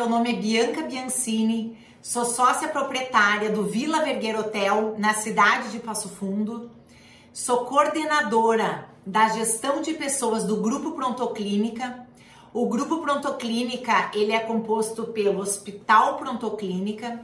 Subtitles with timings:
[0.00, 5.78] Meu nome é Bianca Biancini, sou sócia proprietária do Vila Vergueiro Hotel na cidade de
[5.78, 6.70] Passo Fundo.
[7.34, 12.06] Sou coordenadora da gestão de pessoas do Grupo Prontoclínica.
[12.50, 17.20] O Grupo Prontoclínica, ele é composto pelo Hospital Prontoclínica,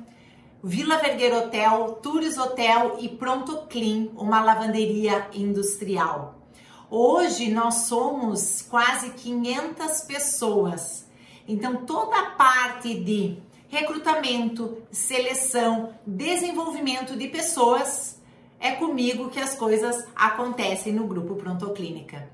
[0.62, 6.42] Vila Vergueiro Hotel, Tours Hotel e Prontoclin, uma lavanderia industrial.
[6.91, 11.05] Hoje nós somos quase 500 pessoas
[11.48, 18.20] então, toda a parte de recrutamento, seleção, desenvolvimento de pessoas
[18.59, 22.30] é comigo que as coisas acontecem no grupo Prontoclínica.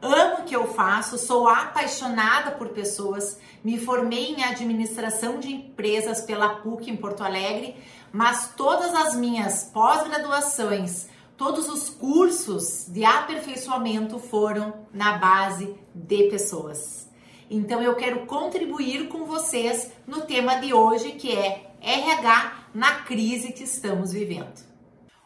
[0.00, 6.20] Amo o que eu faço, sou apaixonada por pessoas, me formei em administração de empresas
[6.20, 7.76] pela PUC em Porto Alegre,
[8.12, 17.06] mas todas as minhas pós-graduações, todos os cursos de aperfeiçoamento foram na base de pessoas.
[17.48, 23.52] Então eu quero contribuir com vocês no tema de hoje que é RH na crise
[23.52, 24.64] que estamos vivendo.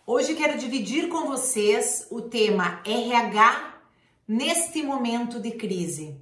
[0.06, 3.80] Hoje quero dividir com vocês o tema RH
[4.28, 6.20] neste momento de crise.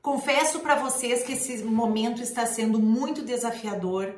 [0.00, 4.14] Confesso para vocês que esse momento está sendo muito desafiador.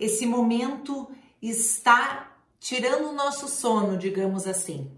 [0.00, 1.10] Esse momento
[1.42, 4.90] está tirando o nosso sono, digamos assim.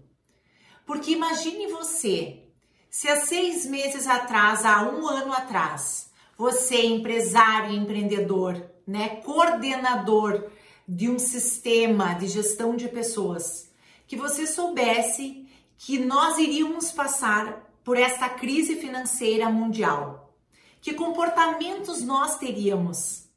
[0.85, 2.43] Porque imagine você
[2.91, 10.51] se há seis meses atrás, há um ano atrás, você é empresário, empreendedor, né, coordenador
[10.85, 13.71] de um sistema de gestão de pessoas,
[14.05, 20.35] que você soubesse que nós iríamos passar por essa crise financeira mundial,
[20.81, 23.29] que comportamentos nós teríamos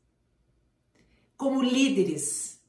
[1.36, 2.60] como líderes,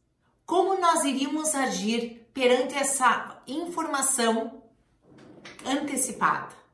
[0.45, 4.61] como nós iríamos agir perante essa informação
[5.65, 6.64] antecipada.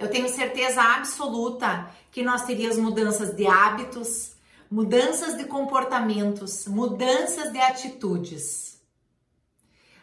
[0.00, 4.32] Eu tenho certeza absoluta que nós teríamos mudanças de hábitos,
[4.70, 8.80] mudanças de comportamentos, mudanças de atitudes.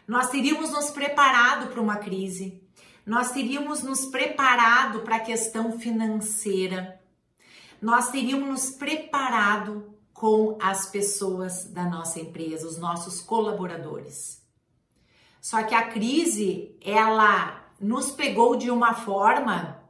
[0.06, 2.62] Nós teríamos nos preparado para uma crise,
[3.04, 7.00] nós teríamos nos preparado para a questão financeira,
[7.82, 14.40] nós teríamos nos preparado com as pessoas da nossa empresa, os nossos colaboradores.
[15.40, 19.87] Só que a crise, ela nos pegou de uma forma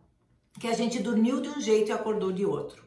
[0.58, 2.84] que a gente dormiu de um jeito e acordou de outro.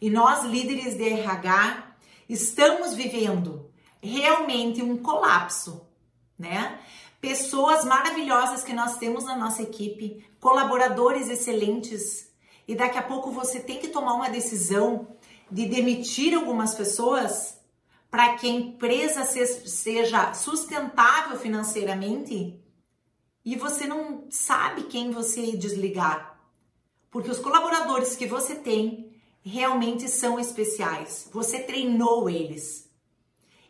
[0.00, 1.96] E nós, líderes de RH,
[2.28, 3.70] estamos vivendo
[4.00, 5.86] realmente um colapso,
[6.38, 6.78] né?
[7.20, 12.30] Pessoas maravilhosas que nós temos na nossa equipe, colaboradores excelentes,
[12.66, 15.08] e daqui a pouco você tem que tomar uma decisão
[15.50, 17.58] de demitir algumas pessoas
[18.10, 22.58] para que a empresa seja sustentável financeiramente
[23.44, 26.37] e você não sabe quem você desligar
[27.10, 31.28] porque os colaboradores que você tem realmente são especiais.
[31.32, 32.88] Você treinou eles.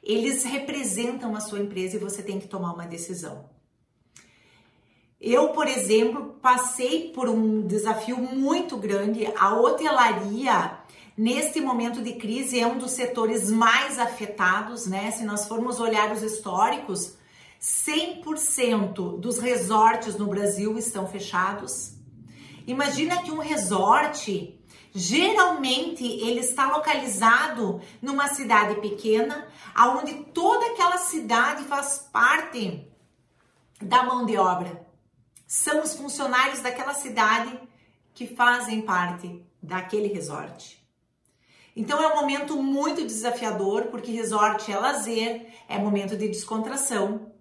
[0.02, 3.48] Eles representam a sua empresa e você tem que tomar uma decisão.
[5.20, 9.26] Eu, por exemplo, passei por um desafio muito grande.
[9.36, 10.78] A hotelaria,
[11.16, 15.10] neste momento de crise, é um dos setores mais afetados, né?
[15.10, 17.14] Se nós formos olhar os históricos,
[17.60, 21.97] 100% dos resorts no Brasil estão fechados.
[22.68, 24.60] Imagina que um resort,
[24.94, 32.86] geralmente ele está localizado numa cidade pequena, aonde toda aquela cidade faz parte
[33.80, 34.86] da mão de obra.
[35.46, 37.58] São os funcionários daquela cidade
[38.12, 40.78] que fazem parte daquele resort.
[41.74, 47.32] Então é um momento muito desafiador, porque resort é lazer, é momento de descontração,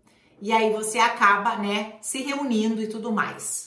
[0.42, 3.67] e aí você acaba, né, se reunindo e tudo mais.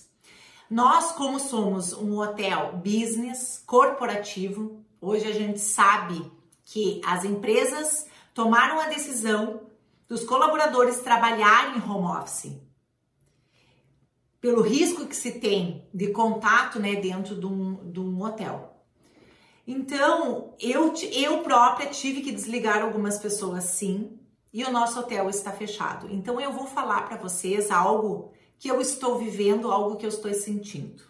[0.70, 6.30] Nós, como somos um hotel business corporativo, hoje a gente sabe
[6.64, 9.62] que as empresas tomaram a decisão
[10.08, 12.56] dos colaboradores trabalharem em home office.
[14.40, 18.80] Pelo risco que se tem de contato né, dentro de um, de um hotel.
[19.66, 24.20] Então, eu, eu própria tive que desligar algumas pessoas sim,
[24.52, 26.06] e o nosso hotel está fechado.
[26.12, 30.32] Então, eu vou falar para vocês algo que eu estou vivendo, algo que eu estou
[30.34, 31.02] sentindo.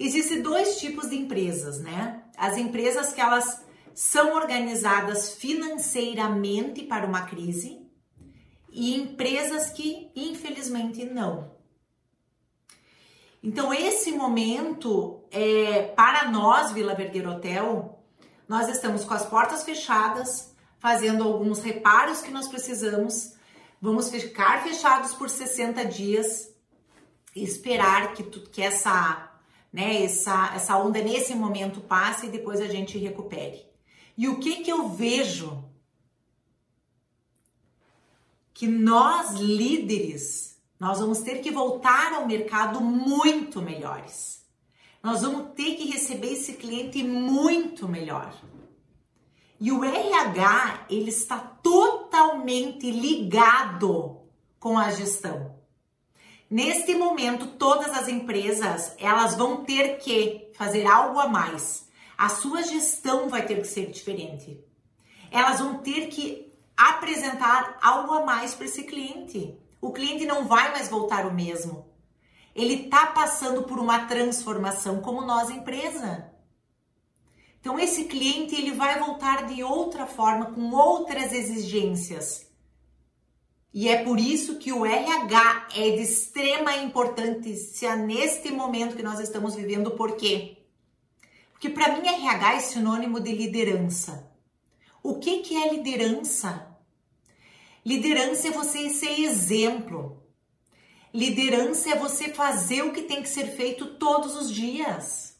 [0.00, 2.24] Existem dois tipos de empresas, né?
[2.38, 3.62] As empresas que elas
[3.94, 7.82] são organizadas financeiramente para uma crise
[8.70, 11.52] e empresas que infelizmente não.
[13.42, 18.02] Então esse momento é para nós Vila Vergueiro Hotel,
[18.48, 23.36] nós estamos com as portas fechadas, fazendo alguns reparos que nós precisamos
[23.80, 26.52] Vamos ficar fechados por 60 dias
[27.34, 29.28] e esperar que, tu, que essa
[29.72, 33.66] né, essa, essa onda nesse momento passe e depois a gente recupere.
[34.16, 35.64] E o que que eu vejo?
[38.52, 44.44] Que nós líderes, nós vamos ter que voltar ao mercado muito melhores.
[45.00, 48.34] Nós vamos ter que receber esse cliente muito melhor.
[49.60, 54.20] E o RH, ele está totalmente ligado
[54.60, 55.56] com a gestão.
[56.50, 61.88] Neste momento, todas as empresas, elas vão ter que fazer algo a mais.
[62.16, 64.58] A sua gestão vai ter que ser diferente.
[65.30, 69.58] Elas vão ter que apresentar algo a mais para esse cliente.
[69.80, 71.86] O cliente não vai mais voltar o mesmo.
[72.54, 76.32] Ele está passando por uma transformação como nós empresa.
[77.60, 82.46] Então esse cliente ele vai voltar de outra forma, com outras exigências.
[83.72, 89.20] E é por isso que o RH é de extrema importância neste momento que nós
[89.20, 89.90] estamos vivendo.
[89.92, 90.58] Por quê?
[91.52, 94.30] Porque para mim RH é sinônimo de liderança.
[95.02, 96.76] O que, que é liderança?
[97.84, 100.22] Liderança é você ser exemplo.
[101.12, 105.37] Liderança é você fazer o que tem que ser feito todos os dias.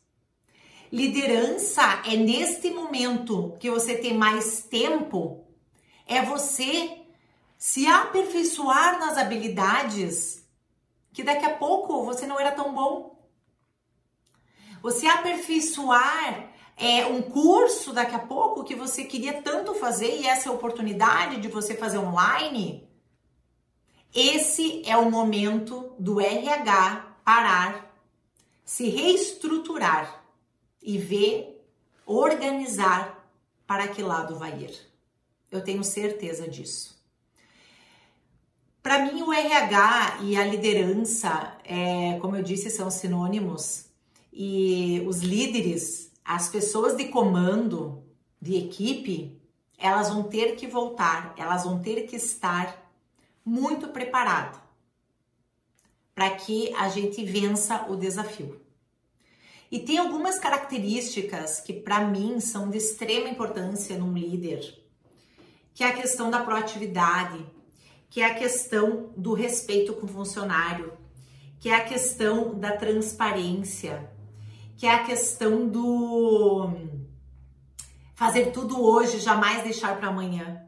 [0.91, 5.45] Liderança é neste momento que você tem mais tempo,
[6.07, 7.03] é você
[7.59, 10.47] se aperfeiçoar nas habilidades
[11.13, 13.19] que daqui a pouco você não era tão bom.
[14.81, 20.49] Você aperfeiçoar é, um curso daqui a pouco que você queria tanto fazer e essa
[20.49, 22.89] é oportunidade de você fazer online.
[24.15, 27.95] Esse é o momento do RH parar,
[28.65, 30.25] se reestruturar
[30.83, 31.65] e ver,
[32.07, 33.29] organizar
[33.67, 34.75] para que lado vai ir.
[35.51, 36.99] Eu tenho certeza disso.
[38.83, 43.87] Para mim, o RH e a liderança, é, como eu disse, são sinônimos.
[44.33, 48.03] E os líderes, as pessoas de comando,
[48.41, 49.39] de equipe,
[49.77, 52.91] elas vão ter que voltar, elas vão ter que estar
[53.45, 54.61] muito preparadas
[56.15, 58.61] para que a gente vença o desafio.
[59.71, 64.61] E tem algumas características que para mim são de extrema importância num líder,
[65.75, 67.45] que é a questão da proatividade,
[68.09, 70.93] que é a questão do respeito com o funcionário,
[71.61, 74.11] que é a questão da transparência,
[74.77, 76.71] que é a questão do
[78.15, 80.67] fazer tudo hoje, jamais deixar para amanhã.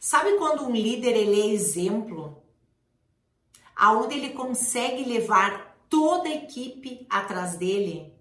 [0.00, 2.42] Sabe quando um líder ele é exemplo,
[3.76, 8.13] aonde ele consegue levar toda a equipe atrás dele?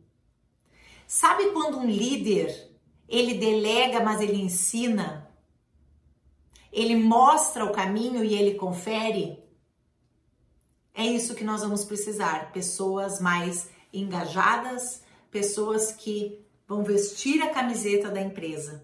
[1.14, 2.72] Sabe quando um líder
[3.08, 5.24] ele delega, mas ele ensina?
[6.74, 9.38] ele mostra o caminho e ele confere,
[10.94, 12.52] é isso que nós vamos precisar.
[12.52, 18.84] Pessoas mais engajadas, pessoas que vão vestir a camiseta da empresa.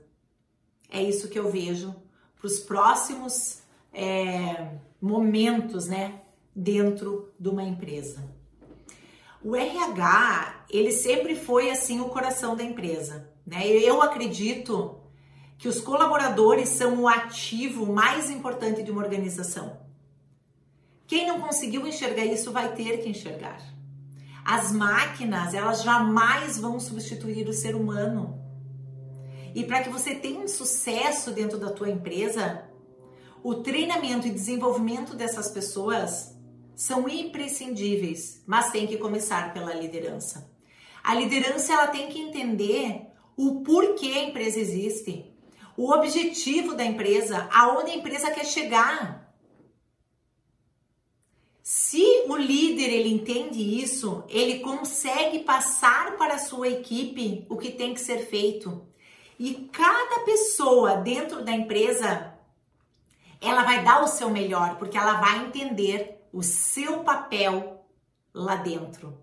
[0.87, 1.95] É isso que eu vejo
[2.37, 3.61] para os próximos
[3.91, 6.21] é, momentos, né,
[6.55, 8.23] dentro de uma empresa.
[9.43, 13.65] O RH, ele sempre foi assim o coração da empresa, né?
[13.67, 14.99] Eu acredito
[15.57, 19.79] que os colaboradores são o ativo mais importante de uma organização.
[21.07, 23.61] Quem não conseguiu enxergar isso vai ter que enxergar.
[24.43, 28.39] As máquinas, elas jamais vão substituir o ser humano.
[29.55, 32.63] E para que você tenha um sucesso dentro da tua empresa,
[33.41, 36.35] o treinamento e desenvolvimento dessas pessoas
[36.79, 40.49] são imprescindíveis, mas tem que começar pela liderança.
[41.03, 45.29] A liderança ela tem que entender o porquê a empresa existe,
[45.75, 49.29] o objetivo da empresa, aonde a empresa quer chegar.
[51.61, 57.71] Se o líder ele entende isso, ele consegue passar para a sua equipe o que
[57.71, 58.87] tem que ser feito.
[59.37, 62.33] E cada pessoa dentro da empresa,
[63.41, 67.85] ela vai dar o seu melhor, porque ela vai entender o seu papel
[68.33, 69.17] lá dentro.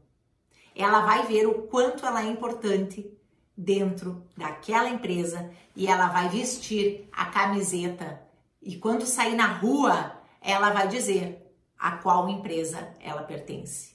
[0.74, 3.10] Ela vai ver o quanto ela é importante
[3.56, 8.26] dentro daquela empresa e ela vai vestir a camiseta
[8.66, 11.40] e quando sair na rua, ela vai dizer
[11.78, 13.94] a qual empresa ela pertence.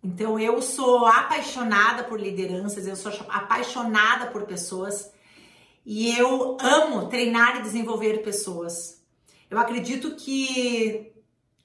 [0.00, 5.12] Então eu sou apaixonada por lideranças, eu sou apaixonada por pessoas
[5.84, 9.04] e eu amo treinar e desenvolver pessoas.
[9.50, 11.07] Eu acredito que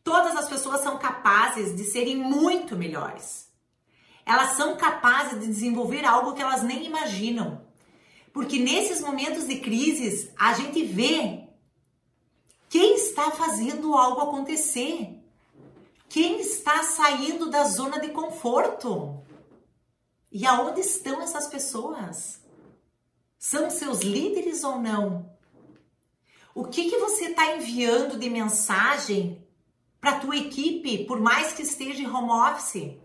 [0.04, 3.44] todas as pessoas são capazes de serem muito melhores
[4.26, 7.62] elas são capazes de desenvolver algo que elas nem imaginam.
[8.32, 11.48] Porque nesses momentos de crises, a gente vê
[12.70, 15.20] quem está fazendo algo acontecer.
[16.10, 19.22] Quem está saindo da zona de conforto.
[20.32, 22.42] E aonde estão essas pessoas?
[23.38, 25.32] São seus líderes ou não?
[26.56, 29.43] O que, que você está enviando de mensagem
[30.04, 32.98] para a tua equipe, por mais que esteja em home office?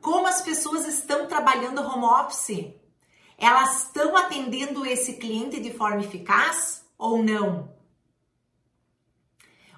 [0.00, 2.72] Como as pessoas estão trabalhando home office?
[3.36, 7.70] Elas estão atendendo esse cliente de forma eficaz ou não?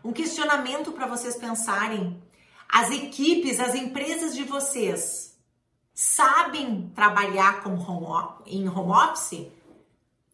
[0.04, 2.22] Um questionamento para vocês pensarem.
[2.68, 5.36] As equipes, as empresas de vocês
[5.92, 9.48] sabem trabalhar com home, em home office?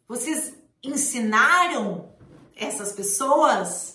[0.07, 2.11] Vocês ensinaram
[2.55, 3.94] essas pessoas?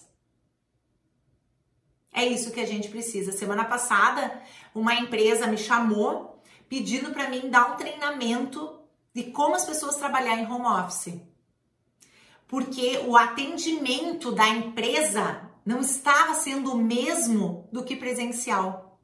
[2.11, 3.31] É isso que a gente precisa.
[3.31, 4.41] Semana passada,
[4.73, 8.79] uma empresa me chamou pedindo para mim dar um treinamento
[9.13, 11.19] de como as pessoas trabalhar em home office.
[12.47, 18.99] Porque o atendimento da empresa não estava sendo o mesmo do que presencial.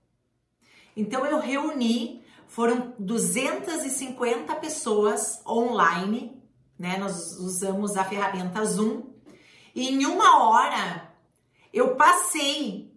[0.95, 6.41] Então eu reuni, foram 250 pessoas online,
[6.77, 6.97] né?
[6.97, 9.03] Nós usamos a ferramenta Zoom,
[9.75, 11.13] e em uma hora
[11.73, 12.94] eu passei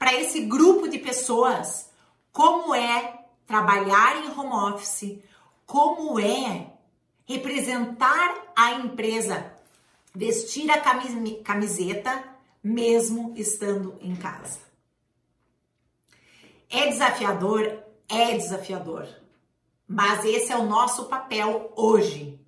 [0.00, 1.90] para esse grupo de pessoas
[2.32, 5.18] como é trabalhar em home office,
[5.66, 6.72] como é
[7.26, 9.54] representar a empresa,
[10.14, 10.80] vestir a
[11.44, 12.24] camiseta
[12.64, 14.60] mesmo estando em casa.
[16.70, 17.82] É desafiador?
[18.08, 19.06] É desafiador.
[19.86, 22.40] Mas esse é o nosso papel hoje.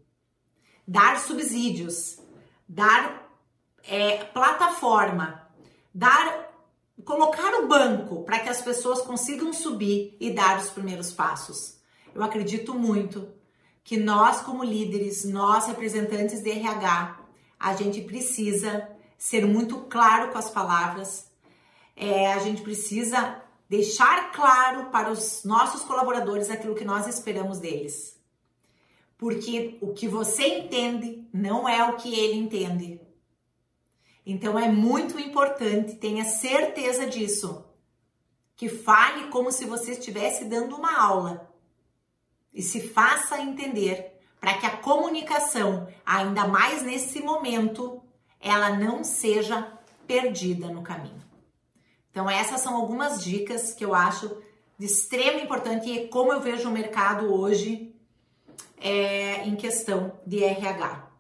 [0.89, 2.19] Dar subsídios,
[2.67, 3.31] dar
[3.85, 5.47] é, plataforma,
[5.93, 6.52] dar
[7.05, 11.79] colocar o banco para que as pessoas consigam subir e dar os primeiros passos.
[12.15, 13.29] Eu acredito muito
[13.85, 17.21] que nós, como líderes, nós representantes de RH,
[17.59, 21.31] a gente precisa ser muito claro com as palavras,
[21.97, 28.21] é, a gente precisa deixar claro para os nossos colaboradores aquilo que nós esperamos deles.
[29.17, 33.01] Porque o que você entende não é o que ele entende.
[34.25, 37.65] Então é muito importante, tenha certeza disso.
[38.57, 41.53] Que fale como se você estivesse dando uma aula.
[42.55, 48.03] E se faça entender para que a comunicação, ainda mais nesse momento,
[48.41, 51.23] ela não seja perdida no caminho.
[52.11, 54.43] Então, essas são algumas dicas que eu acho
[54.79, 57.95] de extrema importância e como eu vejo o mercado hoje
[58.77, 61.12] é, em questão de RH.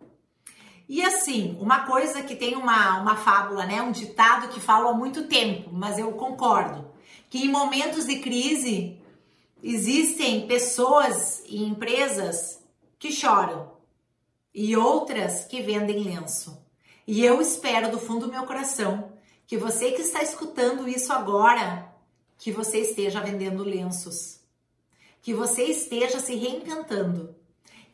[0.92, 4.92] E assim, uma coisa que tem uma, uma fábula, né, um ditado que falo há
[4.92, 6.84] muito tempo, mas eu concordo,
[7.30, 9.00] que em momentos de crise
[9.62, 12.62] existem pessoas e empresas
[12.98, 13.72] que choram
[14.54, 16.62] e outras que vendem lenço.
[17.06, 19.14] E eu espero do fundo do meu coração
[19.46, 21.90] que você que está escutando isso agora,
[22.36, 24.40] que você esteja vendendo lenços,
[25.22, 27.34] que você esteja se reinventando,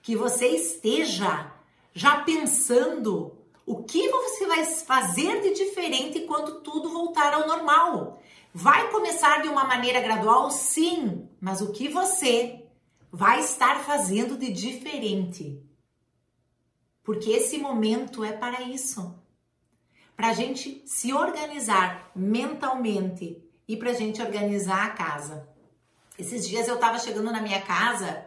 [0.02, 1.57] que você esteja
[1.98, 3.36] já pensando
[3.66, 8.22] o que você vai fazer de diferente quando tudo voltar ao normal.
[8.54, 12.64] Vai começar de uma maneira gradual, sim, mas o que você
[13.12, 15.68] vai estar fazendo de diferente?
[17.08, 19.18] porque esse momento é para isso
[20.14, 25.48] para a gente se organizar mentalmente e para a gente organizar a casa.
[26.18, 28.26] Esses dias eu estava chegando na minha casa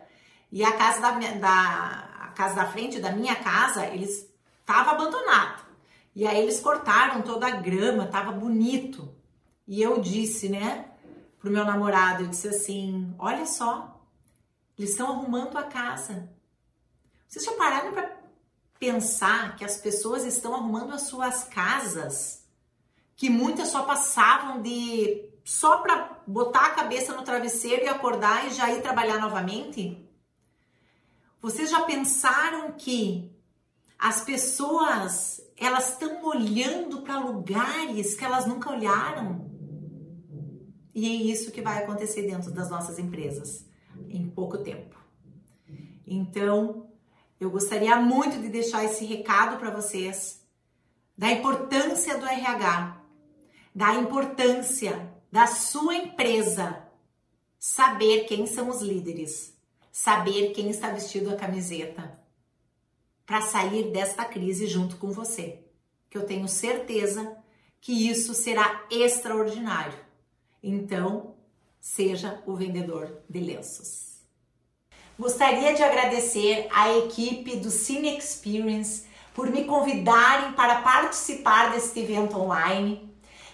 [0.52, 2.11] e a casa da, da,
[2.42, 4.28] casa da frente da minha casa eles
[4.62, 5.64] estava abandonado
[6.16, 9.14] e aí eles cortaram toda a grama, tava bonito
[9.68, 10.86] e eu disse, né,
[11.40, 14.02] pro meu namorado, eu disse assim, olha só,
[14.78, 16.30] eles estão arrumando a casa.
[17.28, 18.18] Vocês já pararam para
[18.78, 22.46] pensar que as pessoas estão arrumando as suas casas,
[23.16, 28.52] que muitas só passavam de só para botar a cabeça no travesseiro e acordar e
[28.52, 30.11] já ir trabalhar novamente?
[31.42, 33.32] Vocês já pensaram que
[33.98, 39.50] as pessoas elas estão olhando para lugares que elas nunca olharam?
[40.94, 43.66] E é isso que vai acontecer dentro das nossas empresas
[44.10, 44.96] em pouco tempo.
[46.06, 46.90] Então,
[47.40, 50.42] eu gostaria muito de deixar esse recado para vocês
[51.18, 53.02] da importância do RH,
[53.74, 56.84] da importância da sua empresa
[57.58, 59.56] saber quem são os líderes,
[60.04, 62.20] saber quem está vestido a camiseta
[63.24, 65.60] para sair desta crise junto com você.
[66.10, 67.38] Que eu tenho certeza
[67.80, 70.00] que isso será extraordinário.
[70.64, 71.36] Então,
[71.80, 74.22] seja o vendedor de lenços.
[75.20, 79.06] Gostaria de agradecer à equipe do Cine Experience
[79.36, 83.08] por me convidarem para participar deste evento online.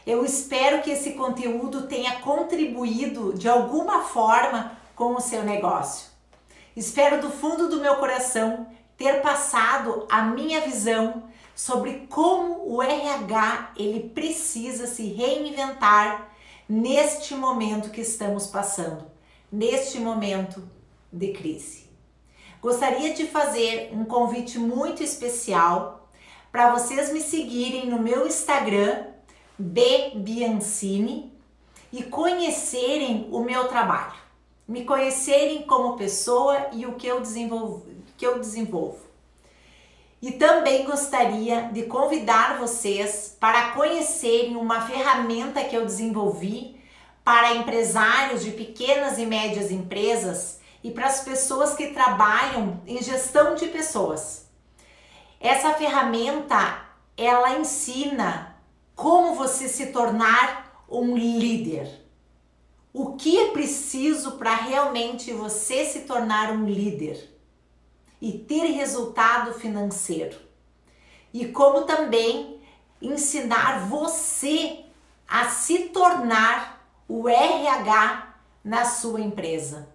[0.05, 6.06] Eu espero que esse conteúdo tenha contribuído de alguma forma com o seu negócio.
[6.77, 11.23] Espero do fundo do meu coração ter passado a minha visão
[11.55, 16.29] sobre como o RH ele precisa se reinventar
[16.69, 19.09] neste momento que estamos passando,
[19.51, 20.69] neste momento
[21.11, 21.89] de crise.
[22.61, 26.07] Gostaria de fazer um convite muito especial
[26.51, 29.03] para vocês me seguirem no meu Instagram,
[29.57, 31.35] bbiancini,
[31.91, 34.26] e conhecerem o meu trabalho,
[34.67, 37.85] me conhecerem como pessoa e o que eu desenvolvo.
[38.17, 39.07] Que eu desenvolvo.
[40.21, 46.81] E também gostaria de convidar vocês para conhecerem uma ferramenta que eu desenvolvi
[47.23, 53.53] para empresários de pequenas e médias empresas e para as pessoas que trabalham em gestão
[53.53, 54.47] de pessoas.
[55.39, 56.81] Essa ferramenta,
[57.15, 58.55] ela ensina
[58.95, 62.06] como você se tornar um líder.
[62.93, 67.37] O que é preciso para realmente você se tornar um líder?
[68.21, 70.37] e ter resultado financeiro.
[71.33, 72.59] E como também
[73.01, 74.85] ensinar você
[75.27, 79.89] a se tornar o RH na sua empresa.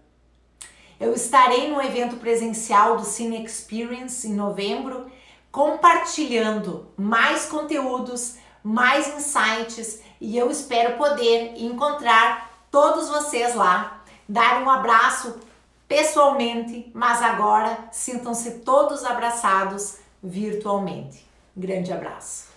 [1.00, 5.10] Eu estarei no evento presencial do Cine Experience em novembro,
[5.50, 14.02] compartilhando mais conteúdos, mais insights e eu espero poder encontrar todos vocês lá.
[14.28, 15.38] Dar um abraço
[15.86, 21.24] pessoalmente, mas agora sintam-se todos abraçados virtualmente.
[21.54, 22.51] Grande abraço.